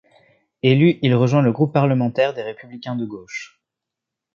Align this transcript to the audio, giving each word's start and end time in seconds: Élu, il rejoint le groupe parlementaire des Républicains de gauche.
Élu, 0.63 0.97
il 1.03 1.13
rejoint 1.13 1.43
le 1.43 1.51
groupe 1.51 1.73
parlementaire 1.73 2.33
des 2.33 2.41
Républicains 2.41 2.95
de 2.95 3.05
gauche. 3.05 3.61